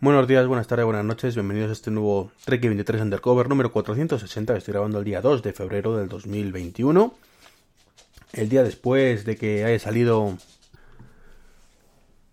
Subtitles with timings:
[0.00, 4.56] Buenos días, buenas tardes, buenas noches, bienvenidos a este nuevo Trek 23 Undercover número 460
[4.56, 7.12] estoy grabando el día 2 de febrero del 2021.
[8.32, 10.38] El día después de que haya salido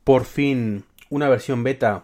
[0.04, 2.04] por fin una versión beta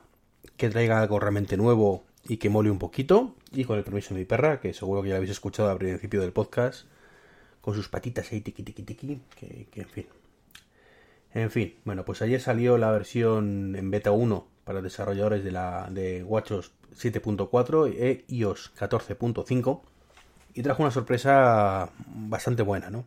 [0.57, 3.35] que traiga algo realmente nuevo y que mole un poquito.
[3.51, 6.21] Y con el permiso de mi perra, que seguro que ya habéis escuchado al principio
[6.21, 6.85] del podcast,
[7.61, 10.05] con sus patitas ahí tiqui tiqui tiqui, que, que en fin.
[11.35, 15.89] En fin, bueno, pues ayer salió la versión en beta 1 para desarrolladores de, la,
[15.91, 19.81] de WatchOS 7.4 e iOS 14.5
[20.53, 23.05] y trajo una sorpresa bastante buena, ¿no?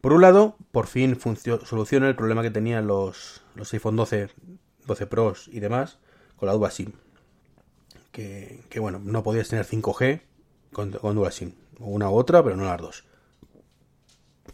[0.00, 1.18] Por un lado, por fin
[1.64, 4.28] soluciona el problema que tenían los, los iPhone 12,
[4.86, 5.98] 12 Pros y demás
[6.36, 6.92] con la Dual SIM.
[8.12, 10.20] Que, bueno, no podías tener 5G
[10.72, 11.54] con, con Dual SIM.
[11.80, 13.04] Una u otra, pero no las dos.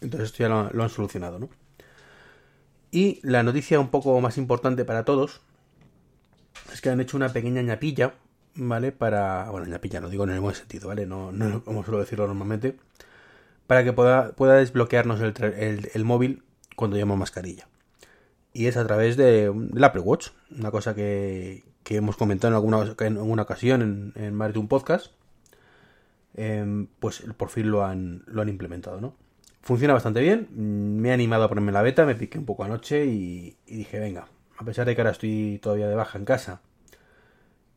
[0.00, 1.50] Entonces esto ya lo, lo han solucionado, ¿no?
[2.90, 5.42] Y la noticia un poco más importante para todos
[6.72, 8.14] es que han hecho una pequeña ñapilla,
[8.54, 8.92] ¿vale?
[8.92, 9.50] Para.
[9.50, 11.06] Bueno, ñapilla, no digo en el buen sentido, ¿vale?
[11.06, 12.76] No, no como suelo decirlo normalmente.
[13.66, 16.42] Para que pueda, pueda desbloquearnos el, móvil
[16.74, 17.68] cuando llevamos mascarilla.
[18.52, 22.56] Y es a través de, del Apple Watch, una cosa que, que hemos comentado en
[22.56, 25.12] alguna, en ocasión en, en más de un podcast.
[26.34, 29.14] Em, pues por fin lo han, lo han implementado, ¿no?
[29.62, 30.48] Funciona bastante bien.
[30.52, 34.28] Me he animado a ponerme la beta, me piqué un poco anoche y, dije, venga,
[34.60, 36.60] a pesar de que ahora estoy todavía de baja en casa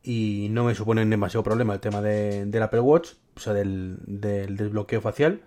[0.02, 3.96] y no me supone demasiado problema el tema de, del Apple Watch, o sea, del,
[4.04, 5.40] desbloqueo facial,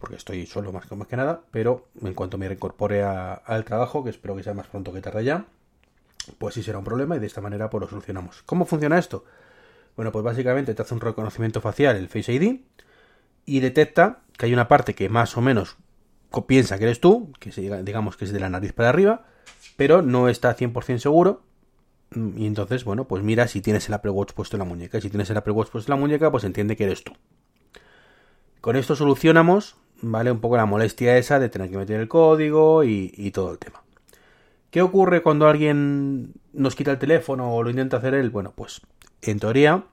[0.00, 4.10] porque estoy solo más, más que nada, pero en cuanto me reincorpore al trabajo, que
[4.10, 5.46] espero que sea más pronto que tarde ya,
[6.38, 8.42] pues sí será un problema y de esta manera pues lo solucionamos.
[8.42, 9.24] ¿Cómo funciona esto?
[9.94, 12.60] Bueno, pues básicamente te hace un reconocimiento facial, el Face ID,
[13.46, 15.76] y detecta que hay una parte que más o menos
[16.48, 17.52] piensa que eres tú, que
[17.84, 19.26] digamos que es de la nariz para arriba,
[19.76, 21.42] pero no está 100% seguro.
[22.10, 25.00] Mm, y entonces, bueno, pues mira si tienes el Apple Watch puesto en la muñeca.
[25.00, 27.12] Si tienes el Apple Watch puesto en la muñeca, pues entiende que eres tú.
[28.60, 30.30] Con esto solucionamos, ¿vale?
[30.30, 33.82] Un poco la molestia esa de tener que meter el código y, todo el tema.
[34.70, 38.30] ¿Qué ocurre cuando alguien nos quita el teléfono o lo intenta hacer él?
[38.30, 38.80] Bueno, pues
[39.20, 39.84] en teoría,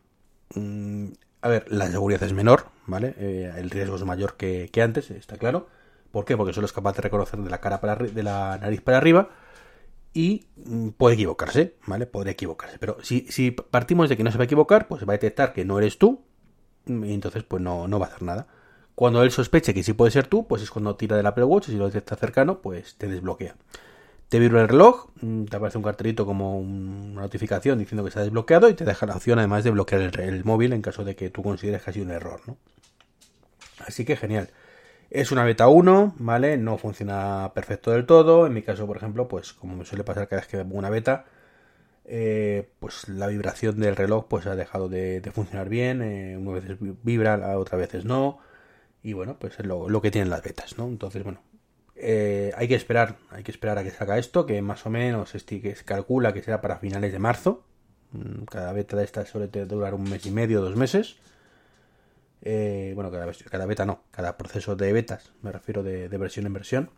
[0.53, 1.05] mm,
[1.41, 3.15] a ver, la seguridad es menor, ¿vale?
[3.17, 5.67] Eh, el riesgo es mayor que, antes, está claro.
[6.11, 6.35] ¿Por qué?
[6.37, 9.29] Porque solo es capaz de reconocer de la cara para de la nariz para arriba
[10.13, 12.05] y mm, puede equivocarse, ¿vale?
[12.05, 12.79] Podría equivocarse.
[12.79, 15.53] Pero si, si, partimos de que no se va a equivocar, pues va a detectar
[15.53, 16.21] que no eres tú
[16.87, 18.47] y entonces pues no, no va a hacer nada.
[18.95, 21.69] Cuando él sospeche que sí puede ser tú, pues es cuando tira del Apple Watch
[21.69, 23.55] y si lo detecta cercano, pues te desbloquea.
[24.27, 28.21] Te vibra el reloj, mm, te aparece un cartelito como una notificación diciendo que está
[28.21, 31.29] desbloqueado y te deja la opción además de bloquear el, móvil en caso de que
[31.29, 32.57] tú consideres que ha sido un error, ¿no?
[33.87, 34.49] Así que genial.
[35.09, 36.57] Es una beta 1, ¿vale?
[36.57, 38.45] No funciona perfecto del todo.
[38.45, 40.91] En mi caso, por ejemplo, pues como me suele pasar cada vez que pongo una
[40.91, 41.25] beta,
[42.05, 46.01] eh, pues la vibración del reloj pues ha dejado de, funcionar bien.
[46.03, 48.39] Eh, una veces vibra, otras veces no.
[49.01, 50.87] Y bueno, pues es lo, que tienen las betas, ¿no?
[50.87, 51.41] Entonces, bueno,
[51.95, 55.31] eh, hay que esperar, hay que esperar a que salga esto, que más o menos
[55.31, 57.63] se calcula que será para finales de marzo.
[58.11, 61.17] Mm, cada beta de esta suele durar un mes y medio, dos meses.
[62.41, 66.53] Eh, bueno, cada, cada, beta no, cada proceso de betas, me refiero de, versión en
[66.53, 66.89] versión.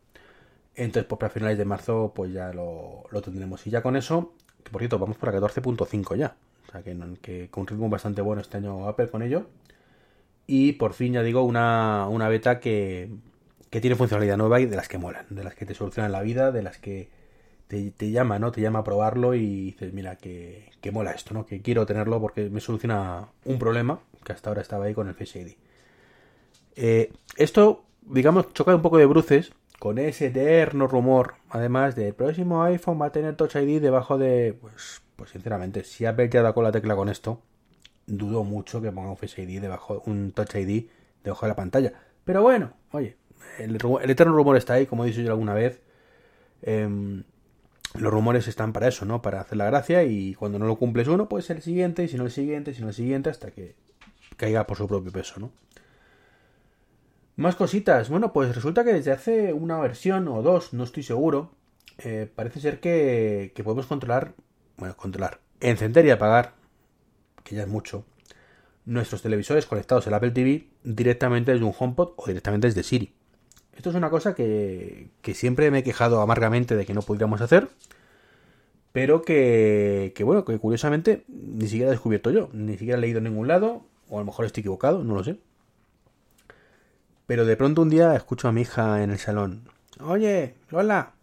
[0.75, 3.65] Entonces, pues para finales de marzo, pues ya lo, tendremos.
[3.67, 6.35] Y ya con eso, que por cierto, vamos por 14.5 ya.
[6.67, 9.47] O sea, que, que, con un ritmo bastante bueno este año Apple con ello.
[10.47, 13.09] Y por fin, ya digo, una, una beta que,
[13.69, 16.21] que tiene funcionalidad nueva y de las que molan, de las que te solucionan la
[16.21, 17.09] vida, de las que
[17.67, 18.51] te, llama, ¿no?
[18.51, 21.45] Te llama a probarlo y dices, mira, que, mola esto, ¿no?
[21.45, 25.15] Que quiero tenerlo porque me soluciona un problema que hasta ahora estaba ahí con el
[25.15, 25.55] Face ID.
[26.75, 32.63] Eh, esto, digamos, choca un poco de bruces con ese eterno rumor, además del próximo
[32.63, 34.55] iPhone va a tener Touch ID debajo de...
[34.59, 37.41] Pues, pues sinceramente, si Apple ya da con la tecla con esto,
[38.05, 40.85] dudo mucho que ponga un Face ID debajo, un Touch ID
[41.23, 41.93] debajo de la pantalla.
[42.23, 43.17] Pero bueno, oye,
[43.57, 45.81] el, eterno rumor está ahí, como he dicho yo alguna vez.
[46.61, 47.23] Em,
[47.95, 49.21] los rumores están para eso, ¿no?
[49.21, 52.17] Para hacer la gracia y cuando no lo cumples uno, pues el siguiente, y si
[52.17, 53.75] no el siguiente, si no el siguiente, hasta que
[54.41, 55.51] caiga por su propio peso, ¿no?
[57.35, 58.09] Más cositas.
[58.09, 61.51] Bueno, pues resulta que desde hace una versión o dos, no estoy seguro,
[61.99, 64.33] eh, parece ser que, podemos controlar
[64.77, 66.53] bueno, controlar, encender y apagar,
[67.43, 68.03] que ya es mucho,
[68.85, 73.13] nuestros televisores conectados al Apple TV directamente desde un HomePod o directamente desde Siri.
[73.75, 77.41] Esto es una cosa que, que siempre me he quejado amargamente de que no pudiéramos
[77.41, 77.69] hacer,
[78.91, 83.19] pero que, que, bueno, que curiosamente ni siquiera he descubierto yo, ni siquiera he leído
[83.19, 85.39] en ningún lado, o a lo mejor estoy equivocado, no lo sé.
[87.27, 89.69] Pero de pronto un día escucho a mi hija en el salón,
[90.01, 91.13] oye, Lola,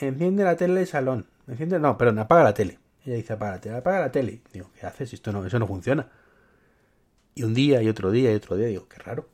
[0.00, 2.78] enciende la tele del salón, enciende, no, perdón, apaga la tele.
[3.04, 4.40] Ella dice, apaga la tele, apaga la tele.
[4.50, 5.12] Digo, ¿qué haces?
[5.12, 6.08] Esto no, eso no funciona.
[7.34, 9.28] Y un día, y otro día, y otro día, digo, qué raro.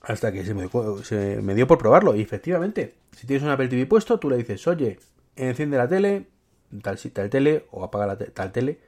[0.00, 0.68] Hasta que se me,
[1.04, 2.16] se me dio por probarlo.
[2.16, 4.98] Y efectivamente, si tienes un Apple TV puesto, tú le dices, oye,
[5.36, 6.26] enciende la tele,
[6.82, 8.80] tal, tal tele, o apaga la tal tele,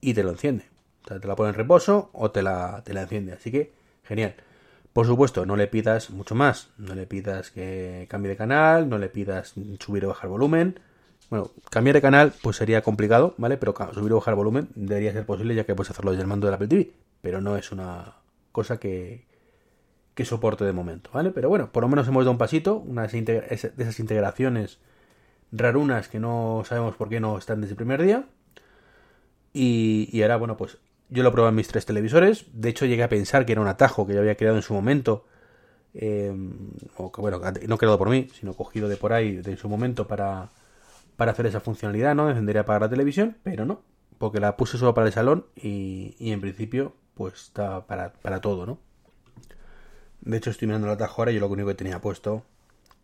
[0.00, 0.75] y te lo enciende.
[1.06, 3.32] Sea, te la pone en reposo o te la, te la enciende.
[3.32, 3.72] Así que,
[4.04, 4.34] genial.
[4.92, 6.70] Por supuesto, no le pidas mucho más.
[6.78, 10.80] No le pidas que cambie de canal, no le pidas subir o bajar volumen.
[11.28, 13.56] Bueno, cambiar de canal pues sería complicado, ¿vale?
[13.56, 16.46] Pero subir o bajar volumen debería ser posible ya que puedes hacerlo desde el mando
[16.46, 16.92] del Apple TV.
[17.20, 18.14] Pero no es una
[18.52, 19.26] cosa que,
[20.14, 21.30] que soporte de momento, ¿vale?
[21.30, 24.78] Pero bueno, por lo menos hemos dado un pasito, una de esas integraciones
[25.52, 28.24] rarunas que no sabemos por qué no están desde el primer día.
[29.52, 32.46] Y ahora, bueno, pues yo lo probé en mis tres televisores.
[32.52, 34.74] De hecho, llegué a pensar que era un atajo que yo había creado en su
[34.74, 35.24] momento.
[35.94, 36.32] Eh,
[37.18, 40.50] bueno, no creado por mí, sino cogido de por ahí de su momento para,
[41.16, 42.28] para hacer esa funcionalidad, ¿no?
[42.28, 43.82] Encendería para la televisión, pero no.
[44.18, 48.40] Porque la puse solo para el salón y, y en principio, pues está para, para
[48.40, 48.78] todo, ¿no?
[50.20, 52.44] De hecho, estoy mirando el atajo ahora y yo lo único que tenía puesto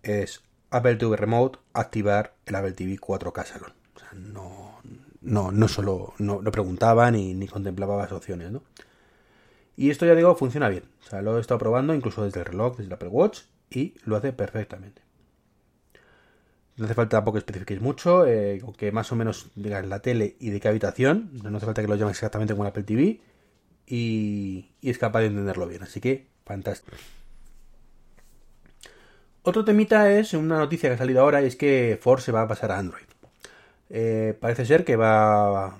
[0.03, 3.73] es Apple TV Remote activar el Apple TV 4K Salón.
[3.95, 4.62] O sea, no,
[5.23, 8.63] no, no solo, no, preguntaba ni, ni contemplaba las opciones, ¿no?
[9.77, 10.85] Y esto ya digo, funciona bien.
[11.05, 13.41] O sea, lo he estado probando incluso desde el reloj, desde el Apple Watch,
[13.71, 15.03] y lo hace perfectamente.
[16.77, 20.37] No hace falta tampoco que especifiquéis mucho, eh, que más o menos digáis la tele
[20.41, 21.31] y de qué habitación.
[21.43, 23.21] No hace falta que lo llaméis exactamente como el Apple TV.
[23.87, 25.83] Y, y es capaz de entenderlo bien.
[25.83, 26.97] Así que, fantástico.
[29.43, 32.43] Otro temita es una noticia que ha salido ahora y es que Ford se va
[32.43, 33.12] a pasar a Android.
[33.95, 35.77] Eh, parece ser que va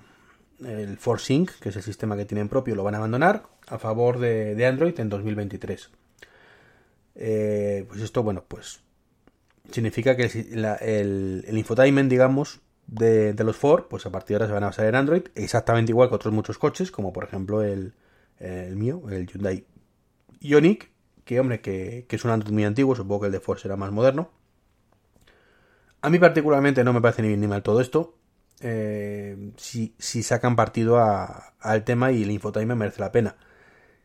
[0.63, 4.19] el ForSync, que es el sistema que tienen propio, lo van a abandonar a favor
[4.19, 5.91] de, Android en 2023.
[7.15, 8.81] Eh, pues esto, bueno, pues
[9.71, 14.65] significa que el, infotainment, digamos, de, los Ford, pues a partir de ahora se van
[14.65, 17.95] a basar en Android, exactamente igual que otros muchos coches, como por ejemplo el,
[18.39, 19.65] el mío, el Hyundai
[20.41, 20.91] Ioniq,
[21.25, 23.91] que hombre, que, es un Android muy antiguo, supongo que el de Ford será más
[23.91, 24.31] moderno.
[26.03, 28.15] A mí particularmente no me parece ni ni mal todo esto.
[28.61, 33.37] Eh, si, sacan partido al tema y el infotainment merece la pena.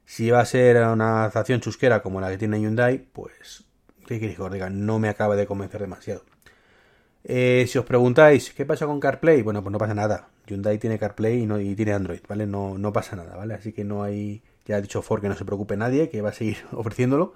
[0.06, 3.66] Si va a ser una adaptación chusquera como la que tiene Hyundai, pues,
[4.08, 4.70] ¿qué queréis que os diga?
[4.70, 6.24] No me acaba de convencer demasiado.
[7.24, 9.42] Eh, si os preguntáis, ¿qué pasa con CarPlay?
[9.42, 10.30] Bueno, pues no pasa nada.
[10.48, 12.48] Hyundai tiene CarPlay y, no, y tiene Android, ¿vale?
[12.48, 13.54] No, no pasa nada, ¿vale?
[13.56, 16.30] Así que no hay ya ha dicho Ford que no se preocupe nadie, que va
[16.30, 17.34] a seguir ofreciéndolo.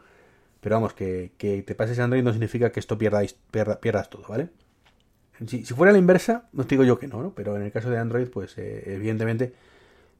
[0.61, 1.31] Pero vamos, que,
[1.65, 4.49] te pases Android no significa que esto pierdas, pierdas todo, ¿vale?
[5.47, 7.33] Si, fuera la inversa, no digo yo que no, ¿no?
[7.33, 9.53] Pero en el caso de Android, pues eh, evidentemente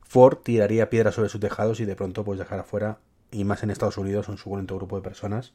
[0.02, 2.98] Ford tiraría piedras sobre sus tejados y de pronto pues dejar afuera,
[3.32, 5.54] y más en Estados Unidos, un suculento grupo de personas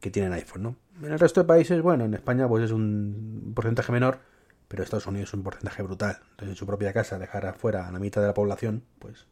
[0.00, 0.76] que tienen iPhone, ¿no?
[1.02, 4.20] En el resto de países, bueno, en España pues es un porcentaje menor,
[4.68, 6.18] pero Estados Unidos es un porcentaje brutal.
[6.32, 9.26] Entonces en su propia casa dejar afuera a la mitad de la población, pues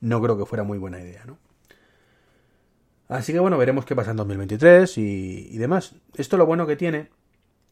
[0.00, 1.38] no creo que fuera muy buena idea, ¿no?
[3.08, 5.94] Así que bueno, veremos qué pasa en 2023 y, demás.
[6.16, 7.10] Esto lo bueno que tiene,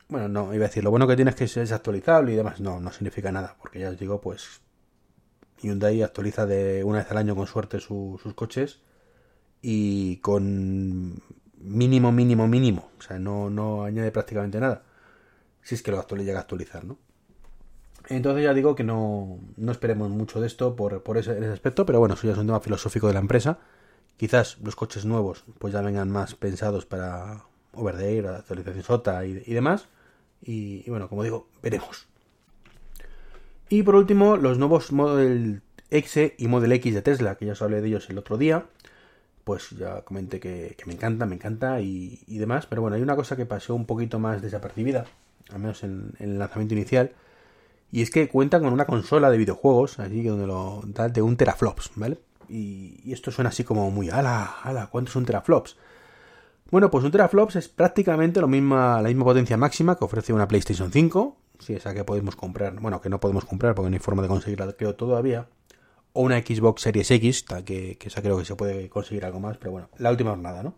[0.08, 2.60] bueno, no, iba a decir, lo bueno que tiene es que es actualizable y demás.
[2.60, 4.60] No, no significa nada, porque ya os digo, pues
[5.60, 8.80] Hyundai actualiza de una vez al año con suerte sus coches
[9.62, 11.14] y con
[11.58, 12.90] mínimo, mínimo, mínimo.
[12.98, 14.82] O sea, no, no añade prácticamente nada.
[15.62, 16.98] Si es que lo llega a actualizar, ¿no?
[18.08, 22.00] Entonces ya digo que no, no esperemos mucho de esto por, por ese, aspecto, pero
[22.00, 23.58] bueno, eso ya es un tema filosófico de la empresa.
[24.16, 29.24] Quizás los coches nuevos pues ya vengan más pensados para over the air, actualización SOTA
[29.24, 29.88] y, demás.
[30.42, 32.06] Y, bueno, como digo, veremos.
[33.68, 37.62] Y por último, los nuevos Model X y Model X de Tesla, que ya os
[37.62, 38.66] hablé de ellos el otro día.
[39.44, 42.66] Pues ya comenté que, me encanta, me encanta y, demás.
[42.66, 45.06] Pero bueno, hay una cosa que pasó un poquito más desapercibida,
[45.50, 47.12] al menos en el lanzamiento inicial
[47.92, 51.36] y es que cuentan con una consola de videojuegos, así que donde lo de un
[51.36, 52.18] teraflops, ¿vale?
[52.48, 55.76] Y, esto suena así como muy, ala, ala, ¿cuántos son teraflops?
[56.70, 60.48] Bueno, pues un teraflops es prácticamente lo misma, la misma potencia máxima que ofrece una
[60.48, 64.00] PlayStation 5, si esa que podemos comprar, bueno, que no podemos comprar porque no hay
[64.00, 65.48] forma de conseguirla, creo, todavía,
[66.14, 69.58] o una Xbox Series X, que, que esa creo que se puede conseguir algo más,
[69.58, 70.74] pero bueno, la última jornada, ¿no?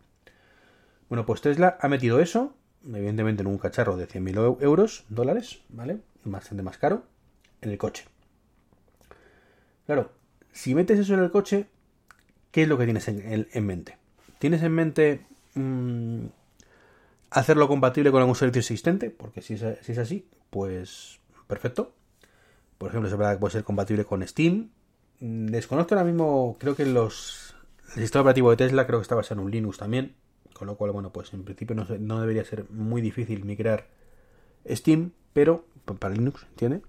[1.08, 2.54] Bueno, pues Tesla ha metido eso,
[2.84, 6.00] evidentemente en un cacharro de 100.000 euros, dólares, ¿vale?
[6.24, 7.04] bastante más caro.
[7.60, 8.04] en el coche.
[9.86, 10.10] Claro,
[10.54, 11.66] si metes eso en el coche,
[12.52, 13.98] ¿qué es lo que tienes en, mente?
[14.38, 16.26] ¿Tienes en mente mm,
[17.30, 19.10] hacerlo compatible con algún servicio existente?
[19.10, 21.18] Porque si es, así, pues
[21.48, 21.92] perfecto.
[22.78, 24.70] Por ejemplo, es verdad que puede ser compatible con Steam.
[25.18, 27.56] Mm, desconozco ahora mismo, creo que los,
[27.96, 30.14] el sistema operativo de Tesla creo que está basado en un Linux también.
[30.52, 33.88] Con lo cual, bueno, pues en principio no, debería ser muy difícil migrar
[34.70, 35.66] Steam, pero
[35.98, 36.80] para Linux tiene.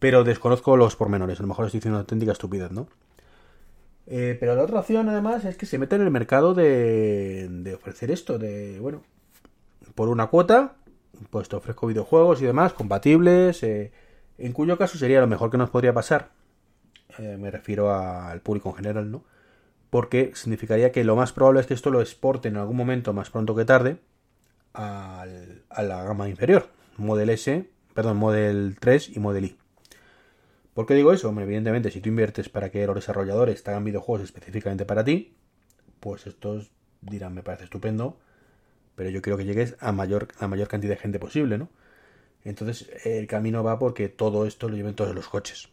[0.00, 2.88] Pero desconozco los pormenores, a lo mejor estoy diciendo una auténtica estupidez, ¿no?
[4.06, 7.74] Eh, pero la otra opción, además, es que se mete en el mercado de, de
[7.74, 9.02] ofrecer esto, de, bueno,
[9.94, 10.74] por una cuota,
[11.30, 13.92] pues te ofrezco videojuegos y demás compatibles, eh,
[14.38, 16.30] en cuyo caso sería lo mejor que nos podría pasar.
[17.18, 19.22] Eh, me refiero al público en general, ¿no?
[19.90, 23.30] Porque significaría que lo más probable es que esto lo exporte en algún momento, más
[23.30, 23.98] pronto que tarde,
[24.72, 25.26] a
[25.82, 29.59] la gama inferior, Model S, perdón, Model 3 y Model I.
[30.74, 31.28] ¿Por qué digo eso?
[31.38, 35.34] Evidentemente, si tú inviertes para que los desarrolladores te hagan videojuegos específicamente para ti,
[35.98, 38.18] pues estos dirán, me parece estupendo,
[38.94, 41.68] pero yo quiero que llegues a mayor, a mayor cantidad de gente posible, ¿no?
[42.44, 45.68] Entonces, el camino va porque todo esto lo lleven todos los coches.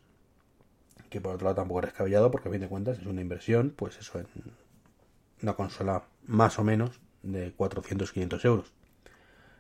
[1.10, 3.74] Que por otro lado tampoco es descabellado, porque a fin de cuentas es una inversión,
[3.75, 4.27] pues eso, en
[5.42, 8.74] una consola más o menos de 400-500 euros.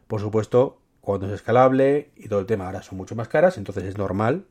[0.07, 3.85] Por supuesto, cuando es escalable y todo el tema ahora son mucho más caras, entonces
[3.85, 4.45] es normal,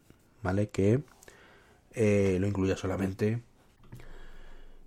[0.46, 0.68] ¿vale?
[0.68, 1.02] Que
[1.92, 3.42] eh, lo incluya solamente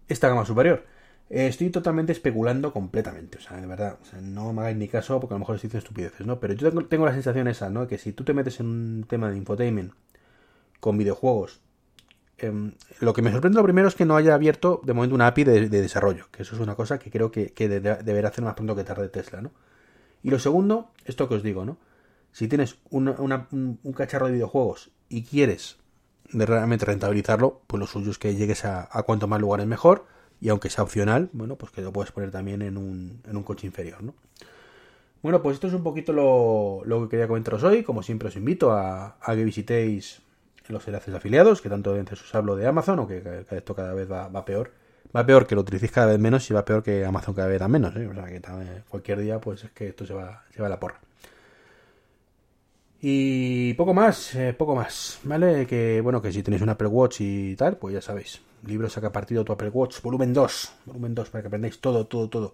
[0.07, 0.85] esta gama superior.
[1.29, 5.33] Eh, estoy totalmente especulando completamente, o sea, de verdad, no me hagáis ni caso porque
[5.33, 6.39] a lo mejor estoy diciendo estupideces, ¿no?
[6.39, 7.87] Pero yo tengo, la sensación esa, ¿no?
[7.87, 9.93] Que si tú te metes en un tema de infotainment
[10.79, 11.59] con videojuegos,
[12.37, 15.27] em, lo que me sorprende lo primero es que no haya abierto de momento una
[15.27, 18.75] API de, desarrollo, que eso es una cosa que creo que, deberá hacer más pronto
[18.75, 19.51] que tarde Tesla, ¿no?
[20.23, 21.77] Y lo segundo, esto que os digo, ¿no?
[22.31, 25.77] Si tienes un, cacharro de videojuegos y quieres
[26.31, 30.05] realmente rentabilizarlo, pues lo suyo es que llegues a, cuanto más lugares mejor.
[30.41, 33.43] Y aunque sea opcional, bueno, pues que lo puedes poner también en un, en un
[33.43, 34.15] coche inferior, ¿no?
[35.21, 37.83] Bueno, pues esto es un poquito lo, que quería comentaros hoy.
[37.83, 40.21] Como siempre os invito a, que visitéis
[40.69, 44.09] los enlaces afiliados, que tanto veces os hablo de Amazon, o que esto cada vez
[44.09, 44.71] va, va peor
[45.15, 47.59] Va peor que lo utilicéis cada vez menos y va peor que Amazon cada vez
[47.59, 47.95] da menos.
[47.95, 48.07] ¿eh?
[48.07, 48.41] O sea que
[48.87, 50.99] cualquier día, pues es que esto va, se va a la porra.
[53.01, 55.65] Y poco más, eh, poco más, ¿vale?
[55.65, 58.41] Que bueno, que si tenéis un Apple Watch y tal, pues ya sabéis.
[58.65, 62.29] Libro saca partido tu Apple Watch, volumen 2, volumen 2, para que aprendáis todo, todo,
[62.29, 62.53] todo.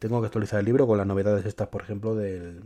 [0.00, 2.62] Tengo que actualizar el libro con las novedades estas, por ejemplo, del,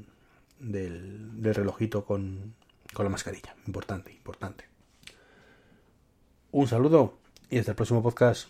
[0.59, 2.55] del, del relojito con,
[2.95, 3.55] con la mascarilla.
[3.67, 4.65] Importante, importante.
[6.53, 7.19] Un saludo
[7.51, 8.49] y hasta el próximo podcast.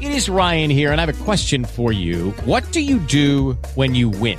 [0.00, 2.32] It is Ryan here, and I have a question for you.
[2.44, 4.38] What do you do when you win?